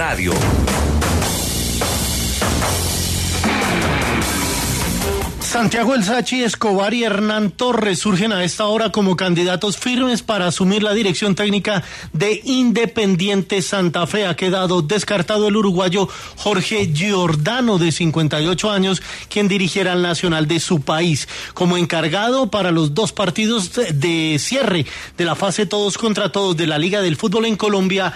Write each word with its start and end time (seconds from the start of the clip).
Radio. 0.00 0.32
Santiago 5.40 5.94
El 5.94 6.04
Sachi, 6.04 6.42
Escobar 6.42 6.94
y 6.94 7.04
Hernán 7.04 7.50
Torres 7.50 7.98
surgen 7.98 8.32
a 8.32 8.42
esta 8.42 8.64
hora 8.64 8.92
como 8.92 9.14
candidatos 9.14 9.76
firmes 9.76 10.22
para 10.22 10.46
asumir 10.46 10.82
la 10.82 10.94
dirección 10.94 11.34
técnica 11.34 11.84
de 12.14 12.40
Independiente 12.44 13.60
Santa 13.60 14.06
Fe. 14.06 14.24
Ha 14.24 14.36
quedado 14.36 14.80
descartado 14.80 15.48
el 15.48 15.56
uruguayo 15.56 16.08
Jorge 16.36 16.90
Giordano, 16.94 17.76
de 17.76 17.92
58 17.92 18.70
años, 18.70 19.02
quien 19.28 19.48
dirigiera 19.48 19.92
al 19.92 20.00
Nacional 20.00 20.48
de 20.48 20.60
su 20.60 20.80
país. 20.80 21.28
Como 21.52 21.76
encargado 21.76 22.50
para 22.50 22.70
los 22.70 22.94
dos 22.94 23.12
partidos 23.12 23.72
de 23.74 24.38
cierre 24.38 24.86
de 25.18 25.24
la 25.26 25.34
fase 25.34 25.66
todos 25.66 25.98
contra 25.98 26.32
todos 26.32 26.56
de 26.56 26.66
la 26.66 26.78
Liga 26.78 27.02
del 27.02 27.16
Fútbol 27.16 27.44
en 27.44 27.56
Colombia, 27.56 28.14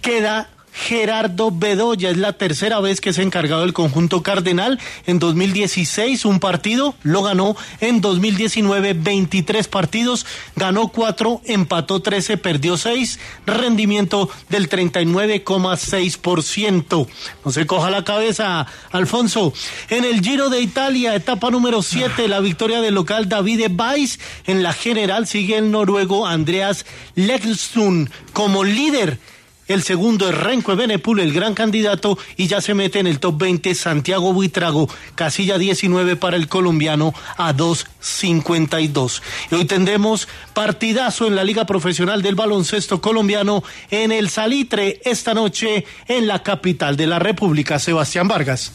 queda 0.00 0.50
Gerardo 0.76 1.50
Bedoya. 1.50 2.10
Es 2.10 2.18
la 2.18 2.34
tercera 2.34 2.78
vez 2.80 3.00
que 3.00 3.08
es 3.10 3.18
encargado 3.18 3.62
del 3.62 3.72
conjunto 3.72 4.22
cardenal. 4.22 4.78
En 5.06 5.18
2016 5.18 6.24
un 6.26 6.38
partido, 6.38 6.94
lo 7.02 7.22
ganó. 7.22 7.56
En 7.80 8.00
2019 8.00 8.94
23 8.94 9.66
partidos, 9.68 10.26
ganó 10.54 10.86
4, 10.88 11.40
empató 11.46 12.02
13, 12.02 12.36
perdió 12.36 12.76
6. 12.76 13.18
Rendimiento 13.46 14.28
del 14.48 14.68
39,6%. 14.68 17.08
No 17.44 17.50
se 17.50 17.66
coja 17.66 17.90
la 17.90 18.04
cabeza, 18.04 18.66
Alfonso. 18.92 19.52
En 19.88 20.04
el 20.04 20.20
Giro 20.20 20.50
de 20.50 20.60
Italia, 20.60 21.14
etapa 21.14 21.50
número 21.50 21.80
7, 21.82 22.28
la 22.28 22.40
victoria 22.40 22.82
del 22.82 22.94
local 22.94 23.28
Davide 23.28 23.68
Weiss. 23.68 24.20
En 24.46 24.62
la 24.62 24.74
general 24.74 25.26
sigue 25.26 25.56
el 25.56 25.70
noruego 25.70 26.26
Andreas 26.26 26.84
Lekstun 27.14 28.10
como 28.32 28.62
líder 28.62 29.18
el 29.68 29.82
segundo 29.82 30.28
es 30.28 30.34
Renko 30.34 30.76
Benepul, 30.76 31.20
el 31.20 31.32
gran 31.32 31.54
candidato, 31.54 32.18
y 32.36 32.46
ya 32.46 32.60
se 32.60 32.74
mete 32.74 32.98
en 32.98 33.06
el 33.06 33.20
top 33.20 33.38
20 33.38 33.74
Santiago 33.74 34.32
Buitrago, 34.32 34.88
casilla 35.14 35.58
19 35.58 36.16
para 36.16 36.36
el 36.36 36.48
colombiano 36.48 37.14
a 37.36 37.52
2.52. 37.54 39.22
Y 39.50 39.54
hoy 39.54 39.64
tendremos 39.64 40.28
partidazo 40.54 41.26
en 41.26 41.36
la 41.36 41.44
Liga 41.44 41.66
Profesional 41.66 42.22
del 42.22 42.34
Baloncesto 42.34 43.00
Colombiano 43.00 43.64
en 43.90 44.12
el 44.12 44.28
Salitre 44.28 45.00
esta 45.04 45.34
noche 45.34 45.84
en 46.08 46.26
la 46.26 46.42
capital 46.42 46.96
de 46.96 47.06
la 47.06 47.18
República, 47.18 47.78
Sebastián 47.78 48.28
Vargas. 48.28 48.72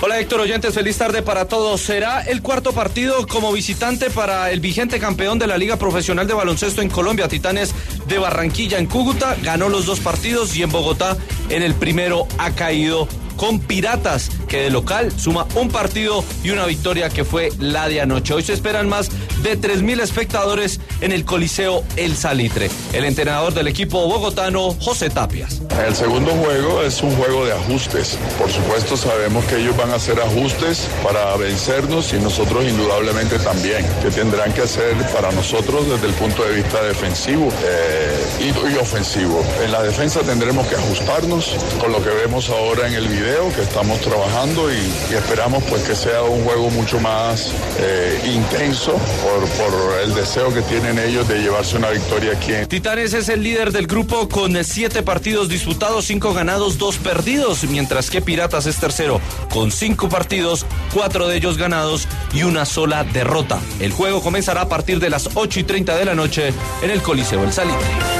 Hola 0.00 0.20
Héctor 0.20 0.42
Oyentes, 0.42 0.74
feliz 0.74 0.96
tarde 0.96 1.22
para 1.22 1.46
todos. 1.46 1.80
Será 1.80 2.20
el 2.20 2.40
cuarto 2.40 2.72
partido 2.72 3.26
como 3.26 3.52
visitante 3.52 4.10
para 4.10 4.52
el 4.52 4.60
vigente 4.60 5.00
campeón 5.00 5.40
de 5.40 5.48
la 5.48 5.58
Liga 5.58 5.76
Profesional 5.76 6.24
de 6.24 6.34
Baloncesto 6.34 6.82
en 6.82 6.88
Colombia, 6.88 7.26
Titanes 7.26 7.74
de 8.06 8.16
Barranquilla 8.18 8.78
en 8.78 8.86
Cúcuta. 8.86 9.36
Ganó 9.42 9.68
los 9.68 9.86
dos 9.86 9.98
partidos 9.98 10.56
y 10.56 10.62
en 10.62 10.70
Bogotá 10.70 11.16
en 11.48 11.64
el 11.64 11.74
primero 11.74 12.28
ha 12.38 12.52
caído 12.52 13.08
con 13.38 13.60
Piratas, 13.60 14.30
que 14.48 14.64
de 14.64 14.70
local 14.70 15.10
suma 15.16 15.46
un 15.54 15.70
partido 15.70 16.22
y 16.44 16.50
una 16.50 16.66
victoria 16.66 17.08
que 17.08 17.24
fue 17.24 17.50
la 17.58 17.88
de 17.88 18.02
anoche. 18.02 18.34
Hoy 18.34 18.42
se 18.42 18.52
esperan 18.52 18.88
más 18.88 19.10
de 19.42 19.58
3.000 19.58 20.02
espectadores 20.02 20.80
en 21.00 21.12
el 21.12 21.24
Coliseo 21.24 21.84
El 21.96 22.16
Salitre. 22.16 22.68
El 22.92 23.04
entrenador 23.04 23.54
del 23.54 23.68
equipo 23.68 24.06
bogotano, 24.06 24.72
José 24.80 25.08
Tapias. 25.08 25.62
El 25.86 25.94
segundo 25.94 26.32
juego 26.32 26.82
es 26.82 27.00
un 27.02 27.14
juego 27.14 27.46
de 27.46 27.52
ajustes. 27.52 28.18
Por 28.38 28.50
supuesto 28.50 28.96
sabemos 28.96 29.44
que 29.44 29.56
ellos 29.56 29.76
van 29.76 29.90
a 29.90 29.94
hacer 29.94 30.20
ajustes 30.20 30.88
para 31.04 31.36
vencernos 31.36 32.12
y 32.12 32.16
nosotros 32.16 32.64
indudablemente 32.64 33.38
también, 33.38 33.86
que 34.02 34.10
tendrán 34.10 34.52
que 34.52 34.62
hacer 34.62 34.94
para 35.14 35.30
nosotros 35.32 35.88
desde 35.88 36.08
el 36.08 36.14
punto 36.14 36.44
de 36.44 36.56
vista 36.56 36.82
defensivo 36.82 37.48
eh, 37.64 38.52
y, 38.72 38.76
ofensivo. 38.76 39.44
En 39.64 39.70
la 39.70 39.82
defensa 39.82 40.20
tendremos 40.20 40.66
que 40.66 40.74
ajustarnos 40.74 41.54
con 41.80 41.92
lo 41.92 42.02
que 42.02 42.10
vemos 42.10 42.50
ahora 42.50 42.88
en 42.88 42.94
el 42.94 43.08
que 43.28 43.60
estamos 43.62 44.00
trabajando 44.00 44.72
y, 44.72 44.76
y 45.10 45.14
esperamos 45.14 45.62
pues 45.64 45.82
que 45.82 45.94
sea 45.94 46.22
un 46.22 46.44
juego 46.44 46.70
mucho 46.70 46.98
más 46.98 47.52
eh, 47.78 48.20
intenso 48.24 48.92
por, 48.92 49.48
por, 49.50 49.98
el 50.02 50.14
deseo 50.14 50.52
que 50.52 50.62
tienen 50.62 50.98
ellos 50.98 51.28
de 51.28 51.40
llevarse 51.40 51.76
una 51.76 51.90
victoria 51.90 52.32
aquí. 52.32 52.54
En... 52.54 52.66
Titanes 52.66 53.12
es 53.12 53.28
el 53.28 53.42
líder 53.42 53.70
del 53.70 53.86
grupo 53.86 54.30
con 54.30 54.64
siete 54.64 55.02
partidos 55.02 55.50
disputados, 55.50 56.06
cinco 56.06 56.32
ganados, 56.32 56.78
dos 56.78 56.96
perdidos, 56.96 57.64
mientras 57.64 58.08
que 58.08 58.22
Piratas 58.22 58.66
es 58.66 58.76
tercero 58.76 59.20
con 59.52 59.72
cinco 59.72 60.08
partidos, 60.08 60.64
cuatro 60.94 61.28
de 61.28 61.36
ellos 61.36 61.58
ganados 61.58 62.08
y 62.32 62.44
una 62.44 62.64
sola 62.64 63.04
derrota. 63.04 63.60
El 63.78 63.92
juego 63.92 64.22
comenzará 64.22 64.62
a 64.62 64.68
partir 64.68 65.00
de 65.00 65.10
las 65.10 65.28
8 65.34 65.60
y 65.60 65.64
30 65.64 65.96
de 65.96 66.04
la 66.06 66.14
noche 66.14 66.54
en 66.82 66.90
el 66.90 67.02
Coliseo 67.02 67.44
El 67.44 67.52
Salitre. 67.52 68.17